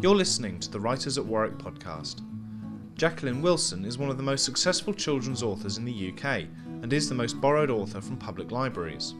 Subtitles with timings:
[0.00, 2.20] You're listening to the Writers at Warwick podcast.
[2.94, 6.44] Jacqueline Wilson is one of the most successful children's authors in the UK
[6.82, 9.16] and is the most borrowed author from public libraries.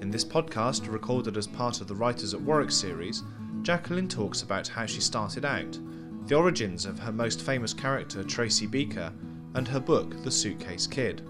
[0.00, 3.22] In this podcast, recorded as part of the Writers at Warwick series,
[3.62, 5.78] Jacqueline talks about how she started out,
[6.26, 9.12] the origins of her most famous character, Tracy Beaker,
[9.54, 11.22] and her book, The Suitcase Kid.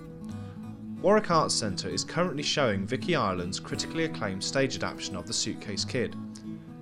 [1.03, 5.85] Warwick Arts Centre is currently showing Vicky Ireland's critically acclaimed stage adaptation of The Suitcase
[5.85, 6.17] Kid.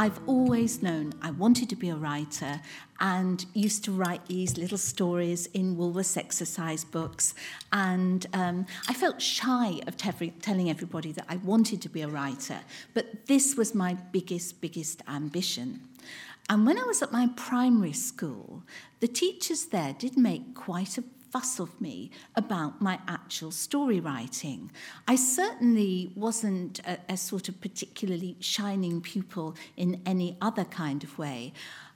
[0.00, 2.62] I've always known I wanted to be a writer
[3.00, 7.34] and used to write these little stories in Woolworths exercise books.
[7.70, 12.08] And um, I felt shy of te- telling everybody that I wanted to be a
[12.08, 12.60] writer,
[12.94, 15.82] but this was my biggest, biggest ambition.
[16.48, 18.62] And when I was at my primary school,
[19.00, 24.70] the teachers there did make quite a fuss of me about my actual story writing.
[25.06, 31.18] I certainly wasn't a, a sort of particularly shining pupil in any other kind of
[31.18, 31.52] way.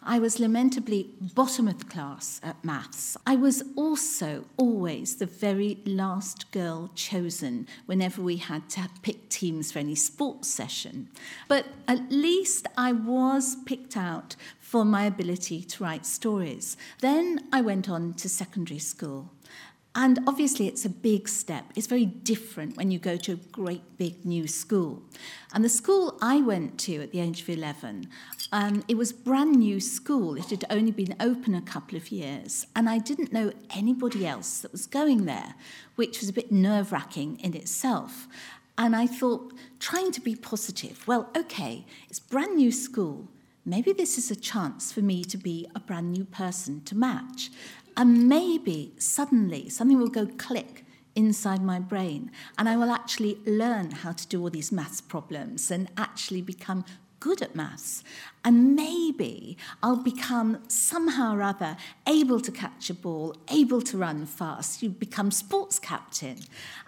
[0.07, 3.17] I was lamentably bottom of the class at maths.
[3.27, 9.73] I was also always the very last girl chosen whenever we had to pick teams
[9.73, 11.09] for any sports session.
[11.49, 14.37] But at least I was picked out
[14.75, 16.77] for my ability to write stories.
[17.01, 19.31] Then I went on to secondary school.
[19.95, 21.67] And obviously, it's a big step.
[21.77, 25.05] It's very different when you go to a great big new school.
[25.53, 28.09] And the school I went to at the age of 11,
[28.51, 30.35] um, it was brand new school.
[30.37, 32.67] It had only been open a couple of years.
[32.75, 35.55] And I didn't know anybody else that was going there,
[35.95, 38.27] which was a bit nerve wracking in itself.
[38.77, 43.29] And I thought, trying to be positive, well, okay, it's brand new school.
[43.67, 47.51] Maybe this is a chance for me to be a brand new person to match.
[47.97, 53.93] And maybe suddenly something will go click inside my brain and I will actually learn
[53.93, 56.85] how to do all these maths problems and actually become
[57.25, 58.05] good at maths.
[58.45, 64.27] And maybe I'll become somehow or other able to catch a ball, able to run
[64.27, 64.83] fast.
[64.83, 66.41] You become sports captain.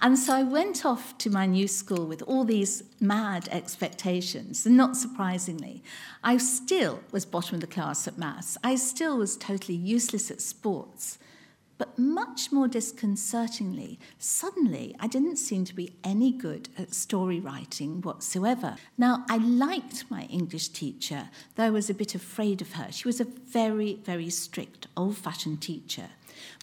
[0.02, 4.66] And so I went off to my new school with all these mad expectations.
[4.66, 5.82] And not surprisingly,
[6.22, 8.58] I still was bottom of the class at maths.
[8.62, 11.18] I still was totally useless at sports.
[11.78, 18.00] But much more disconcertingly, suddenly I didn't seem to be any good at story writing
[18.00, 18.76] whatsoever.
[18.96, 22.90] Now, I liked my English teacher, though I was a bit afraid of her.
[22.90, 26.08] She was a very, very strict, old fashioned teacher.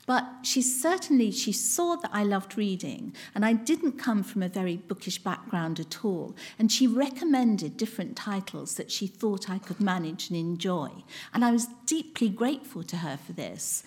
[0.06, 4.50] But she certainly she saw that I loved reading and I didn't come from a
[4.50, 9.80] very bookish background at all and she recommended different titles that she thought I could
[9.80, 10.92] manage and enjoy
[11.34, 13.84] and I was deeply grateful to her for this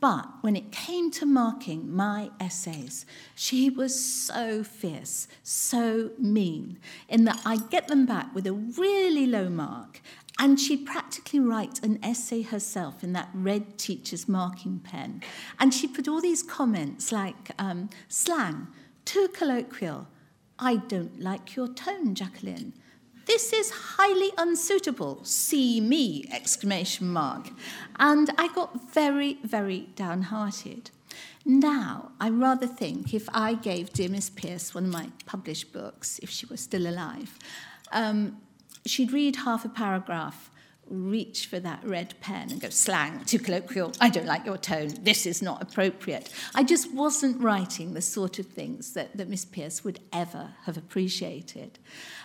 [0.00, 3.04] but when it came to marking my essays,
[3.34, 6.78] she was so fierce, so mean,
[7.08, 10.00] in that I'd get them back with a really low mark,
[10.38, 15.22] and she'd practically write an essay herself in that red teacher's marking pen.
[15.58, 18.68] And she'd put all these comments like um, slang,
[19.04, 20.06] too colloquial,
[20.58, 22.72] I don't like your tone, Jacqueline.
[23.28, 25.22] This is highly unsuitable.
[25.22, 26.24] See me!
[26.32, 27.50] Exclamation mark.
[27.98, 30.90] And I got very, very downhearted.
[31.44, 36.18] Now, I rather think if I gave dear Miss Pierce one of my published books,
[36.22, 37.38] if she were still alive,
[37.92, 38.38] um,
[38.86, 40.50] she'd read half a paragraph
[40.90, 44.94] reach for that red pen and go, slang, too colloquial, I don't like your tone,
[45.02, 46.32] this is not appropriate.
[46.54, 50.76] I just wasn't writing the sort of things that, that Miss Pierce would ever have
[50.76, 51.78] appreciated.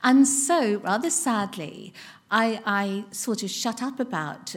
[0.03, 1.93] And so, rather sadly,
[2.31, 4.55] I, I sort of shut up about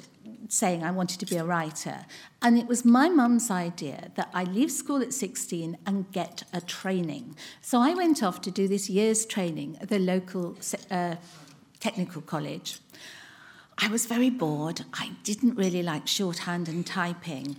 [0.49, 2.06] saying I wanted to be a writer.
[2.43, 6.61] And it was my mum's idea that I leave school at 16 and get a
[6.61, 7.37] training.
[7.61, 10.56] So I went off to do this year's training at the local
[10.91, 11.17] uh,
[11.81, 12.79] technical college.
[13.78, 14.84] I was very bored.
[14.94, 17.56] I didn't really like shorthand and typing.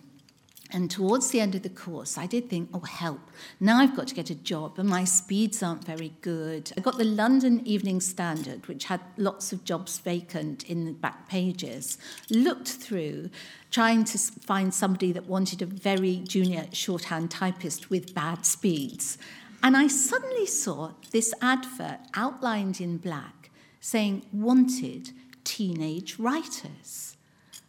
[0.71, 3.21] And towards the end of the course, I did think, oh, help.
[3.59, 6.73] Now I've got to get a job, and my speeds aren't very good.
[6.75, 11.29] I got the London Evening Standard, which had lots of jobs vacant in the back
[11.29, 11.97] pages,
[12.29, 13.29] looked through,
[13.71, 19.17] trying to find somebody that wanted a very junior shorthand typist with bad speeds.
[19.63, 23.49] And I suddenly saw this advert outlined in black
[23.79, 25.11] saying, wanted
[25.57, 27.17] teenage writers.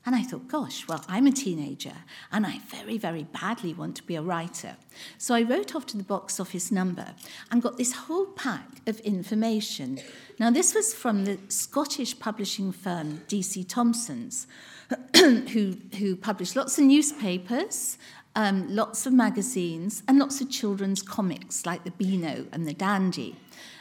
[0.04, 1.94] And I thought, gosh, well, I'm a teenager
[2.30, 4.76] and I very, very badly want to be a writer.
[5.16, 7.14] So I wrote off to the box office number
[7.50, 10.00] and got this whole pack of information.
[10.38, 14.46] Now, this was from the Scottish publishing firm DC Thomson's,
[15.16, 17.96] who, who published lots of newspapers,
[18.36, 23.36] um, lots of magazines, and lots of children's comics like the Beano and the Dandy.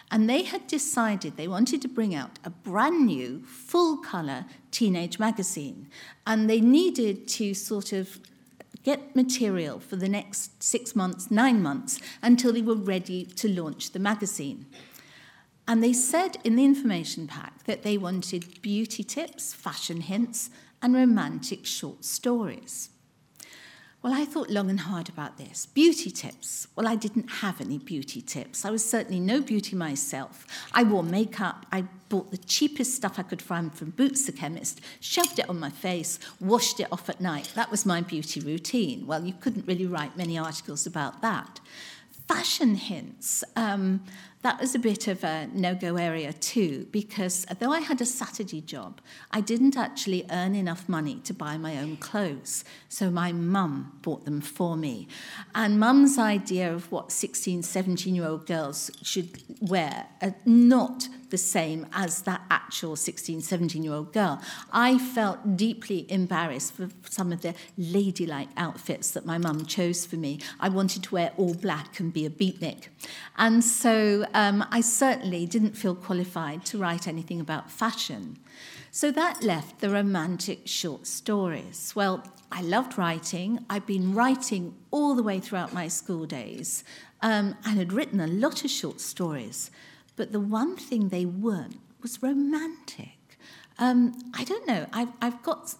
[0.09, 5.19] And they had decided they wanted to bring out a brand new, full colour teenage
[5.19, 5.89] magazine.
[6.25, 8.19] And they needed to sort of
[8.83, 13.91] get material for the next six months, nine months, until they were ready to launch
[13.91, 14.65] the magazine.
[15.67, 20.49] And they said in the information pack that they wanted beauty tips, fashion hints,
[20.81, 22.89] and romantic short stories.
[24.07, 25.65] Well, I thought long and hard about this.
[25.65, 26.69] Beauty tips.
[26.77, 28.63] Well, I didn't have any beauty tips.
[28.63, 30.47] I was certainly no beauty myself.
[30.71, 31.65] I wore makeup.
[31.73, 35.59] I bought the cheapest stuff I could find from Boots the chemist, shoved it on
[35.59, 37.51] my face, washed it off at night.
[37.55, 39.05] That was my beauty routine.
[39.05, 41.59] Well, you couldn't really write many articles about that.
[42.29, 43.43] Fashion hints.
[43.57, 44.05] Um,
[44.43, 48.05] that was a bit of a no go area too, because though I had a
[48.05, 49.01] Saturday job,
[49.31, 52.63] I didn't actually earn enough money to buy my own clothes.
[52.87, 55.07] So my mum bought them for me.
[55.55, 61.37] And mum's idea of what 16, 17 year old girls should wear are not the
[61.37, 64.41] same as that actual 16, 17 year old girl.
[64.71, 70.15] I felt deeply embarrassed for some of the ladylike outfits that my mum chose for
[70.15, 70.39] me.
[70.59, 72.87] I wanted to wear all black and be a beatnik.
[73.37, 78.37] And so um, I certainly didn't feel qualified to write anything about fashion.
[78.91, 81.93] So that left the romantic short stories.
[81.95, 83.65] Well, I loved writing.
[83.69, 86.83] I'd been writing all the way throughout my school days
[87.21, 89.71] um, and had written a lot of short stories.
[90.15, 93.17] But the one thing they weren't was romantic.
[93.77, 94.87] Um, I don't know.
[94.93, 95.75] I've, I've got,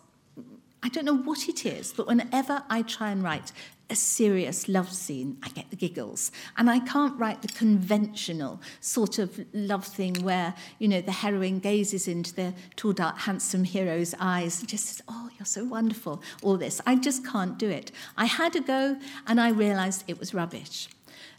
[0.84, 3.52] I don't know what it is, but whenever I try and write
[3.90, 6.32] a serious love scene, I get the giggles.
[6.58, 11.60] And I can't write the conventional sort of love thing where, you know, the heroine
[11.60, 16.22] gazes into the tall, dark, handsome hero's eyes and just says, Oh, you're so wonderful,
[16.42, 16.82] all this.
[16.86, 17.92] I just can't do it.
[18.18, 20.90] I had a go and I realized it was rubbish.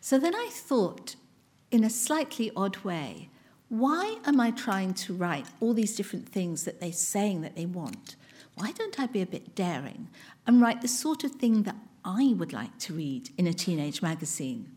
[0.00, 1.16] So then I thought,
[1.70, 3.28] in a slightly odd way,
[3.68, 7.66] why am I trying to write all these different things that they're saying that they
[7.66, 8.16] want?
[8.54, 10.08] Why don't I be a bit daring
[10.46, 14.02] and write the sort of thing that I would like to read in a teenage
[14.02, 14.76] magazine?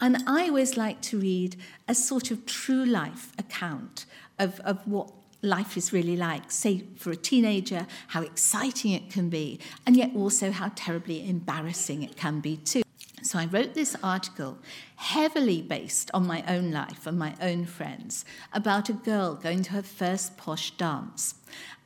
[0.00, 4.06] And I always like to read a sort of true life account
[4.38, 6.50] of, of what life is really like.
[6.50, 12.02] Say, for a teenager, how exciting it can be, and yet also how terribly embarrassing
[12.02, 12.82] it can be too.
[13.22, 14.58] So I wrote this article
[14.96, 19.72] heavily based on my own life and my own friends about a girl going to
[19.72, 21.36] her first posh dance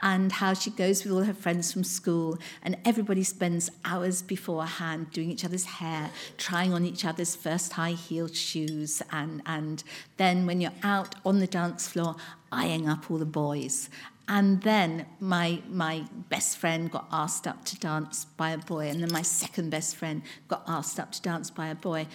[0.00, 5.10] and how she goes with all her friends from school and everybody spends hours beforehand
[5.12, 9.84] doing each other's hair, trying on each other's first high-heeled shoes and, and
[10.16, 12.16] then when you're out on the dance floor,
[12.50, 13.90] eyeing up all the boys
[14.28, 19.02] and then my, my best friend got asked up to dance by a boy, and
[19.02, 22.06] then my second best friend got asked up to dance by a boy.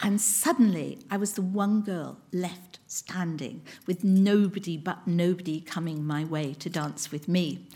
[0.00, 6.24] And suddenly I was the one girl left standing with nobody but nobody coming my
[6.24, 7.66] way to dance with me.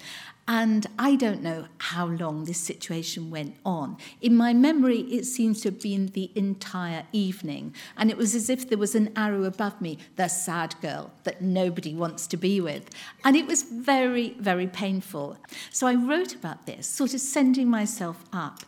[0.50, 3.98] And I don't know how long this situation went on.
[4.22, 7.75] In my memory, it seems to have been the entire evening.
[7.98, 11.42] And it was as if there was an arrow above me, the sad girl that
[11.42, 12.88] nobody wants to be with.
[13.25, 15.37] And it was very, very painful.
[15.70, 18.60] So I wrote about this, sort of sending myself up.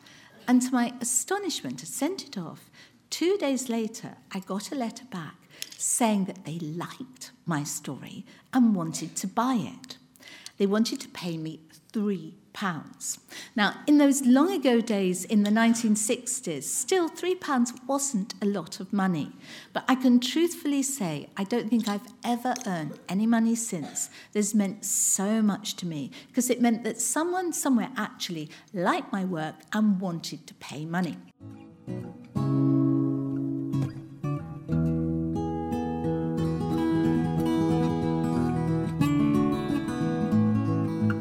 [0.47, 2.69] And to my astonishment, I sent it off.
[3.09, 5.40] Two days later, I got a letter back
[5.81, 9.97] saying that they liked my story and wanted to buy it.
[10.59, 11.61] They wanted to pay me
[11.93, 13.19] three pounds.
[13.57, 18.81] Now, in those long ago days in the 1960s, still three pounds wasn't a lot
[18.81, 19.33] of money.
[19.73, 24.11] But I can truthfully say I don't think I've ever earned any money since.
[24.33, 29.25] This meant so much to me because it meant that someone somewhere actually liked my
[29.25, 31.17] work and wanted to pay money.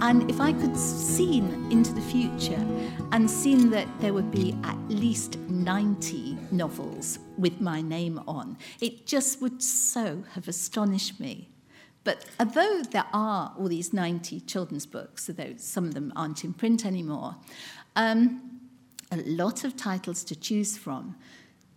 [0.10, 2.66] And if I could seen into the future
[3.12, 9.06] and seen that there would be at least 90 novels with my name on, it
[9.06, 11.50] just would so have astonished me.
[12.04, 16.54] But although there are all these 90 children's books, although some of them aren't in
[16.54, 17.36] print anymore,
[17.96, 18.62] um,
[19.12, 21.18] a lot of titles to choose from.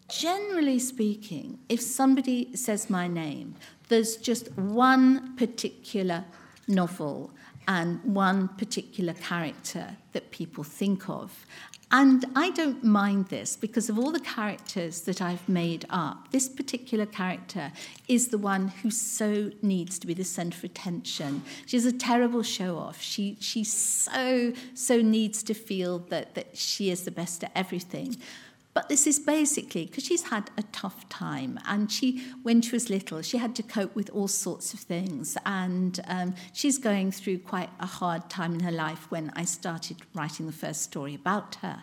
[0.09, 3.57] Generally speaking, if somebody says my name,
[3.91, 6.25] there's just one particular
[6.67, 7.31] novel
[7.69, 11.47] and one particular character that people think of.
[11.95, 16.49] And I don't mind this because of all the characters that I've made up, this
[16.49, 17.71] particular character
[18.09, 21.43] is the one who so needs to be the centre of attention.
[21.67, 23.03] She's a terrible show off.
[23.03, 28.17] She, she so, so needs to feel that, that she is the best at everything.
[28.75, 32.89] But this is basically because she's had a tough time, and she, when she was
[32.89, 37.41] little, she had to cope with all sorts of things, and um, she's going through
[37.41, 41.57] quite a hard time in her life when I started writing the first story about
[41.57, 41.83] her,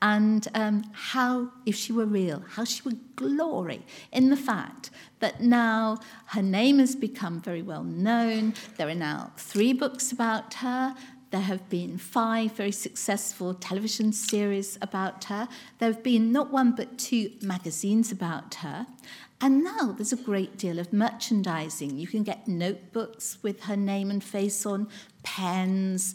[0.00, 5.42] and um, how, if she were real, how she would glory in the fact that
[5.42, 8.54] now her name has become very well known.
[8.78, 10.94] There are now three books about her.
[11.30, 15.46] There have been five very successful television series about her.
[15.78, 18.86] There have been not one but two magazines about her.
[19.40, 21.96] And now there's a great deal of merchandising.
[21.96, 24.88] You can get notebooks with her name and face on,
[25.22, 26.14] pens,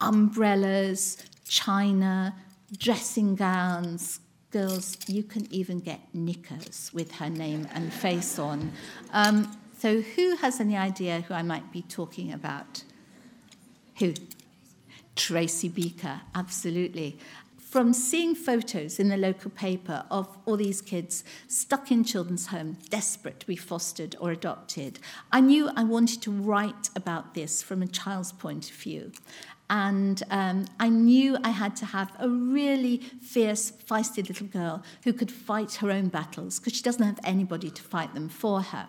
[0.00, 2.34] umbrellas, china,
[2.76, 4.20] dressing gowns.
[4.50, 8.72] Girls, you can even get knickers with her name and face on.
[9.12, 12.84] Um, so, who has any idea who I might be talking about?
[13.98, 14.14] Who?
[15.16, 17.18] Tracy Beaker, absolutely.
[17.74, 22.86] From seeing photos in the local paper of all these kids stuck in children's homes,
[22.88, 25.00] desperate to be fostered or adopted,
[25.32, 29.10] I knew I wanted to write about this from a child's point of view.
[29.68, 35.12] And um, I knew I had to have a really fierce, feisty little girl who
[35.12, 38.86] could fight her own battles because she doesn't have anybody to fight them for her.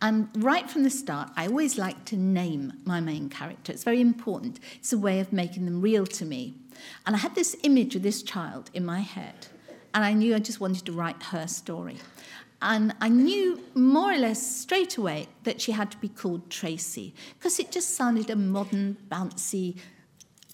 [0.00, 3.72] And right from the start, I always like to name my main character.
[3.72, 4.60] It's very important.
[4.76, 6.54] It's a way of making them real to me.
[7.04, 9.48] And I had this image of this child in my head,
[9.92, 11.96] and I knew I just wanted to write her story.
[12.62, 17.14] And I knew more or less straight away that she had to be called Tracy,
[17.36, 19.76] because it just sounded a modern, bouncy,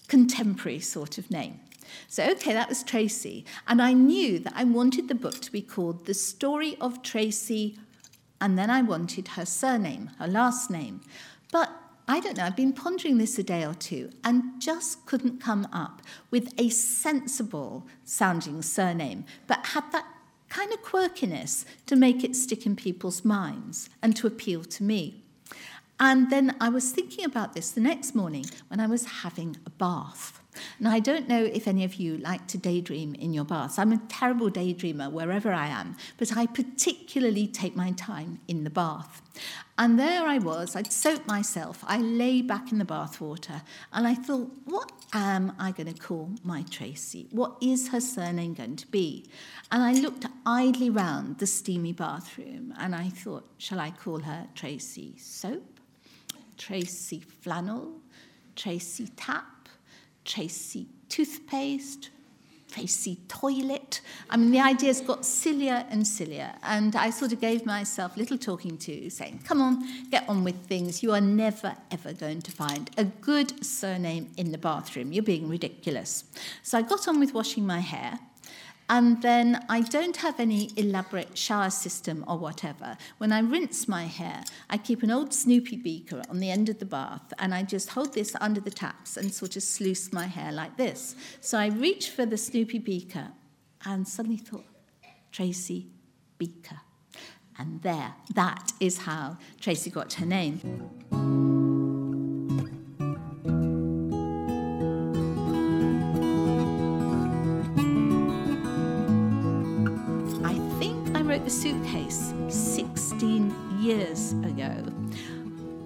[0.08, 1.60] contemporary sort of name.
[2.08, 3.44] So, okay, that was Tracy.
[3.68, 7.78] And I knew that I wanted the book to be called The Story of Tracy
[8.40, 11.00] and then I wanted her surname, her last name.
[11.52, 11.70] But
[12.06, 15.66] I don't know, I've been pondering this a day or two and just couldn't come
[15.72, 20.06] up with a sensible sounding surname, but had that
[20.50, 25.24] kind of quirkiness to make it stick in people's minds and to appeal to me.
[25.98, 29.70] And then I was thinking about this the next morning when I was having a
[29.70, 30.40] bath.
[30.80, 33.78] Now, I don't know if any of you like to daydream in your baths.
[33.78, 38.70] I'm a terrible daydreamer wherever I am, but I particularly take my time in the
[38.70, 39.22] bath.
[39.76, 44.14] And there I was, I'd soaked myself, I lay back in the bathwater, and I
[44.14, 47.26] thought, what am I going to call my Tracy?
[47.32, 49.26] What is her surname going to be?
[49.72, 54.46] And I looked idly round the steamy bathroom, and I thought, shall I call her
[54.54, 55.80] Tracy Soap?
[56.56, 58.00] Tracy Flannel?
[58.54, 59.53] Tracy Tap?
[60.24, 62.10] Tracy toothpaste,
[62.70, 64.00] Tracy toilet.
[64.28, 66.52] I mean, the ideas got sillier and sillier.
[66.64, 70.56] And I sort of gave myself little talking to, saying, come on, get on with
[70.66, 71.00] things.
[71.00, 75.12] You are never, ever going to find a good surname in the bathroom.
[75.12, 76.24] You're being ridiculous.
[76.64, 78.18] So I got on with washing my hair.
[78.88, 82.98] And then I don't have any elaborate shower system or whatever.
[83.18, 86.78] When I rinse my hair, I keep an old Snoopy beaker on the end of
[86.78, 90.26] the bath and I just hold this under the taps and sort of sluice my
[90.26, 91.16] hair like this.
[91.40, 93.28] So I reached for the Snoopy beaker
[93.86, 94.64] and suddenly thought,
[95.32, 95.88] Tracy
[96.38, 96.80] Beaker.
[97.58, 101.53] And there, that is how Tracy got her name.
[114.64, 114.92] Ago,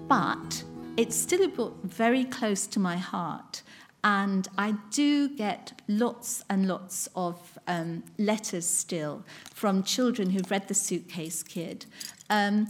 [0.07, 0.63] but
[0.97, 3.61] it's still a book very close to my heart.
[4.03, 10.69] And I do get lots and lots of um, letters still from children who've read
[10.69, 11.85] The Suitcase Kid.
[12.29, 12.69] Um,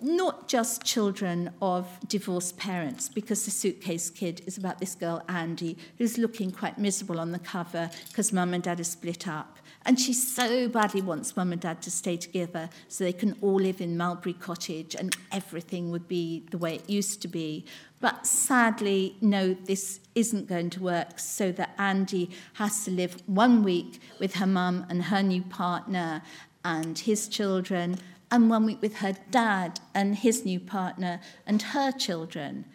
[0.00, 5.76] not just children of divorced parents, because The Suitcase Kid is about this girl, Andy,
[5.98, 9.58] who's looking quite miserable on the cover because mum and dad are split up.
[9.88, 13.54] And she so badly wants mum and dad to stay together so they can all
[13.54, 17.64] live in Mulberry Cottage and everything would be the way it used to be.
[17.98, 23.62] But sadly, no, this isn't going to work, so that Andy has to live one
[23.62, 26.20] week with her mum and her new partner
[26.66, 27.96] and his children,
[28.30, 32.66] and one week with her dad and his new partner and her children.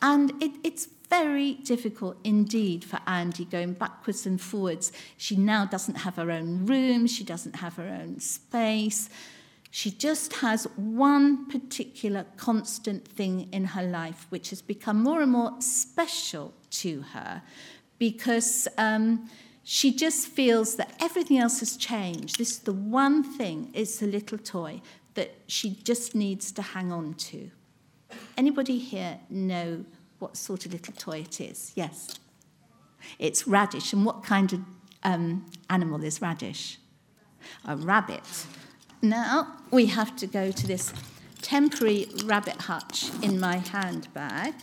[0.00, 4.92] And it, it's very difficult indeed for Andy going backwards and forwards.
[5.16, 9.10] She now doesn't have her own room, she doesn't have her own space.
[9.72, 15.30] She just has one particular constant thing in her life which has become more and
[15.30, 17.42] more special to her
[17.98, 19.28] because um,
[19.62, 22.38] she just feels that everything else has changed.
[22.38, 24.80] This is the one thing, it's a little toy
[25.14, 27.50] that she just needs to hang on to.
[28.36, 29.84] Anybody here know
[30.20, 31.72] what sort of little toy it is?
[31.74, 32.18] Yes.
[33.18, 33.92] It's radish.
[33.92, 34.60] And what kind of
[35.02, 36.78] um, animal is radish?
[37.64, 38.22] A rabbit.
[39.02, 40.92] Now we have to go to this
[41.42, 44.54] temporary rabbit hutch in my handbag,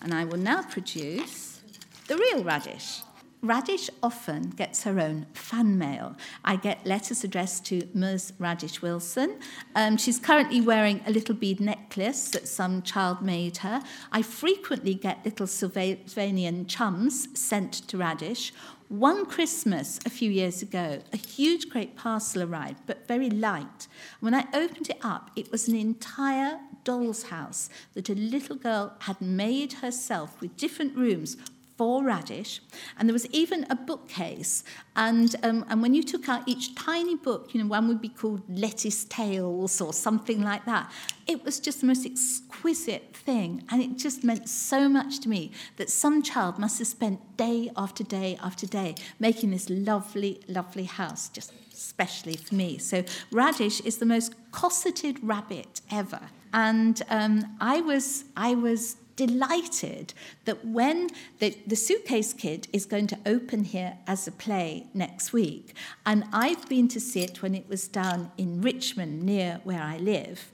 [0.00, 1.60] and I will now produce
[2.06, 3.02] the real radish.
[3.44, 6.16] Radish often gets her own fan mail.
[6.46, 8.32] I get letters addressed to Ms.
[8.38, 9.38] Radish Wilson.
[9.74, 13.82] Um, she's currently wearing a little bead necklace that some child made her.
[14.10, 18.54] I frequently get little Sylvanian chums sent to Radish,
[18.88, 23.88] one Christmas a few years ago, a huge great parcel arrived, but very light.
[24.20, 28.94] When I opened it up, it was an entire doll's house that a little girl
[29.00, 31.36] had made herself with different rooms
[31.76, 32.60] for radish,
[32.96, 34.62] and there was even a bookcase.
[34.96, 38.08] And, um, and when you took out each tiny book, you know, one would be
[38.08, 40.90] called Lettuce Tales or something like that.
[41.26, 45.50] It was just the most exquisite thing, and it just meant so much to me
[45.76, 50.84] that some child must have spent day after day after day making this lovely, lovely
[50.84, 52.78] house, just especially for me.
[52.78, 56.20] So radish is the most cosseted rabbit ever.
[56.52, 63.06] And um, I was, I was delighted that when the, the Suitcase Kid is going
[63.08, 67.54] to open here as a play next week, and I've been to see it when
[67.54, 70.50] it was down in Richmond near where I live,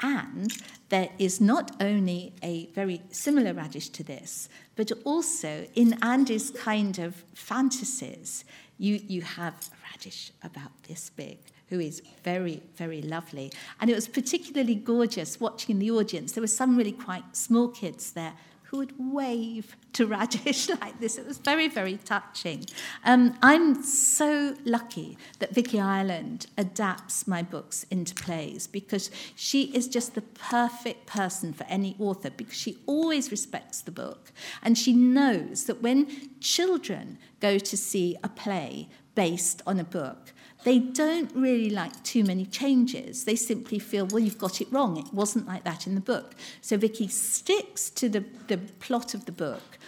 [0.00, 0.52] and
[0.88, 6.98] there is not only a very similar radish to this, but also in Andy's kind
[6.98, 8.44] of fantasies,
[8.78, 13.52] you, you have a radish about this big who is very, very lovely.
[13.80, 16.32] And it was particularly gorgeous watching the audience.
[16.32, 18.34] There were some really quite small kids there
[18.74, 21.16] who would wave to Radish like this.
[21.16, 22.64] It was very, very touching.
[23.04, 29.86] Um, I'm so lucky that Vicky Ireland adapts my books into plays because she is
[29.86, 34.92] just the perfect person for any author because she always respects the book and she
[34.92, 40.32] knows that when children go to see a play based on a book,
[40.64, 43.24] they don't really like too many changes.
[43.24, 44.96] They simply feel, well, you've got it wrong.
[44.96, 46.34] It wasn't like that in the book.
[46.60, 49.78] So Vicky sticks to the, the plot of the book,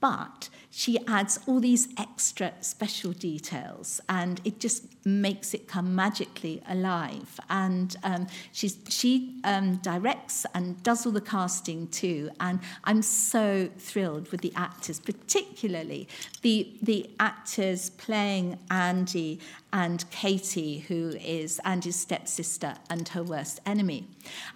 [0.00, 6.60] but she adds all these extra special details and it just makes it come magically
[6.68, 7.40] alive.
[7.48, 12.28] And um, she um, directs and does all the casting too.
[12.40, 16.08] And I'm so thrilled with the actors, particularly
[16.42, 19.40] the, the actors playing Andy
[19.76, 24.08] and Katie, who is Andy's stepsister and her worst enemy.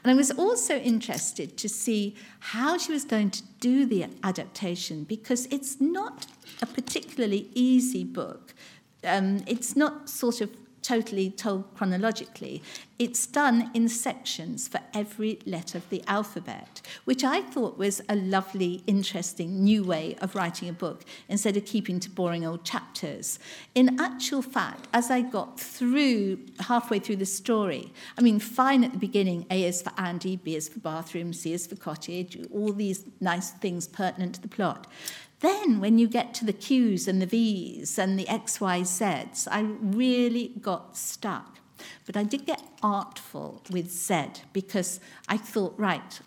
[0.02, 5.04] And I was also interested to see how she was going to do the adaptation
[5.04, 6.26] because it's not
[6.62, 8.54] a particularly easy book.
[9.04, 12.62] Um, it's not sort of totally told chronologically.
[13.00, 18.14] It's done in sections for every letter of the alphabet, which I thought was a
[18.14, 23.38] lovely, interesting new way of writing a book instead of keeping to boring old chapters.
[23.74, 28.92] In actual fact, as I got through, halfway through the story, I mean, fine at
[28.92, 32.74] the beginning, A is for Andy, B is for bathroom, C is for cottage, all
[32.74, 34.86] these nice things pertinent to the plot.
[35.38, 39.48] Then, when you get to the Q's and the V's and the X, Y, Z's,
[39.50, 41.60] I really got stuck.
[42.06, 46.20] But I did get artful with Z because I thought, right,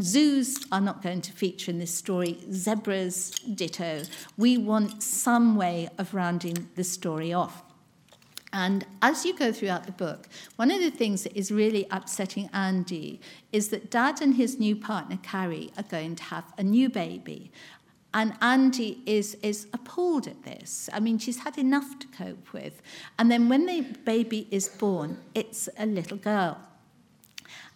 [0.00, 4.02] zoos are not going to feature in this story, zebras, ditto.
[4.36, 7.62] We want some way of rounding the story off.
[8.52, 12.48] And as you go throughout the book, one of the things that is really upsetting
[12.52, 13.20] Andy
[13.52, 17.52] is that Dad and his new partner, Carrie, are going to have a new baby.
[18.14, 20.88] And Andy is, is appalled at this.
[20.92, 22.80] I mean, she's had enough to cope with.
[23.18, 26.58] And then when the baby is born, it's a little girl.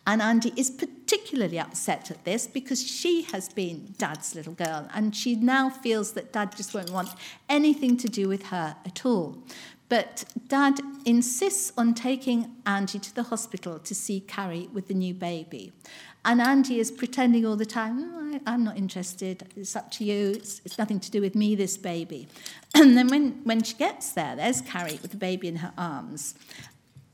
[0.07, 5.14] And Andy is particularly upset at this because she has been Dad's little girl and
[5.14, 7.11] she now feels that Dad just won't want
[7.49, 9.38] anything to do with her at all.
[9.88, 15.12] But Dad insists on taking Andy to the hospital to see Carrie with the new
[15.12, 15.73] baby.
[16.24, 20.04] And Andy is pretending all the time, oh, I, am not interested, it's up to
[20.04, 22.28] you, it's, it's nothing to do with me, this baby.
[22.74, 26.35] And then when, when she gets there, there's Carrie with the baby in her arms.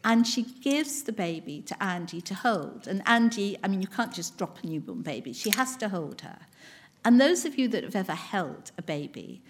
[0.05, 2.87] And she gives the baby to Andy to hold.
[2.87, 6.21] And Andy, I mean, you can't just drop a newborn baby, she has to hold
[6.21, 6.39] her.
[7.05, 9.43] And those of you that have ever held a baby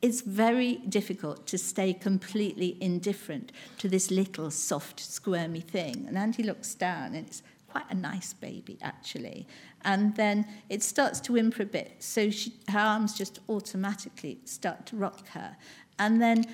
[0.00, 6.04] it's very difficult to stay completely indifferent to this little soft, squirmy thing.
[6.06, 9.46] And Andy looks down, and it's quite a nice baby, actually.
[9.84, 14.86] And then it starts to whimper a bit, so she, her arms just automatically start
[14.86, 15.56] to rock her.
[15.98, 16.46] And then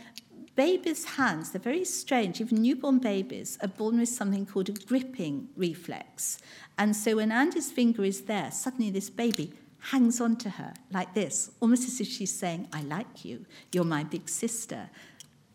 [0.56, 2.40] babies' hands, they're very strange.
[2.40, 6.38] Even newborn babies are born with something called a gripping reflex.
[6.78, 9.52] And so when Andy's finger is there, suddenly this baby
[9.90, 13.84] hangs on to her like this, almost as if she's saying, I like you, you're
[13.84, 14.88] my big sister.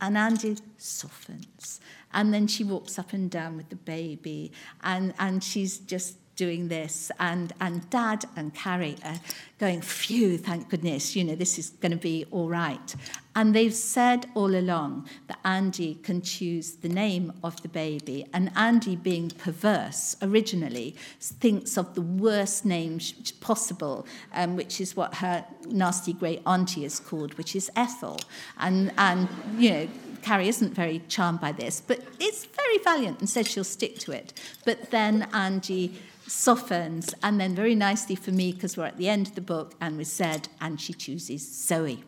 [0.01, 1.81] And Andy softens.
[2.13, 6.69] And then she walks up and down with the baby, and, and she's just doing
[6.69, 9.19] this, and, and Dad and Carrie are
[9.59, 12.95] going, phew, thank goodness, you know, this is going to be all right.
[13.35, 18.51] And they've said all along that Andy can choose the name of the baby, and
[18.55, 23.01] Andy, being perverse originally, thinks of the worst name
[23.41, 28.17] possible, um, which is what her nasty great auntie is called, which is Ethel.
[28.59, 29.87] And, and you know,
[30.21, 34.13] Carrie isn't very charmed by this, but it's very valiant and says she'll stick to
[34.13, 34.33] it.
[34.63, 35.99] But then Andy
[36.29, 39.75] softens, and then very nicely for me, because we're at the end of the book,
[39.81, 42.03] and we said, and she chooses Zoe.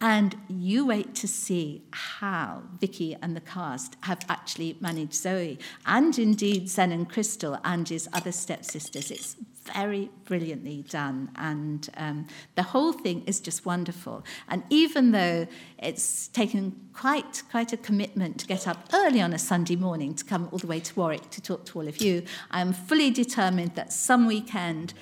[0.00, 6.16] And you wait to see how Vicky and the cast have actually managed Zoe, and
[6.18, 9.10] indeed Zen and Crystal, Andy's other stepsisters.
[9.10, 9.34] It's
[9.74, 14.24] very brilliantly done, and um, the whole thing is just wonderful.
[14.48, 15.46] And even though
[15.78, 20.24] it's taken quite quite a commitment to get up early on a Sunday morning to
[20.24, 23.10] come all the way to Warwick to talk to all of you, I am fully
[23.10, 24.94] determined that some weekend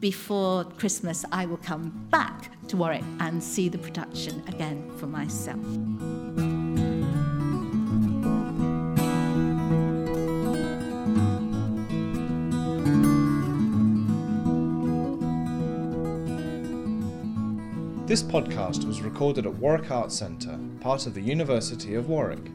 [0.00, 6.27] before Christmas I will come back to Warwick and see the production again for myself.
[18.08, 22.50] This podcast was recorded at Warwick Arts Centre, part of the University of Warwick.